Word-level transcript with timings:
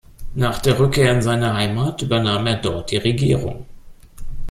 Nach 0.33 0.57
der 0.57 0.79
Rückkehr 0.79 1.13
in 1.13 1.21
seine 1.21 1.53
Heimat 1.53 2.01
übernahm 2.01 2.47
er 2.47 2.55
dort 2.59 2.89
die 2.89 2.97
Regierung. 2.97 3.67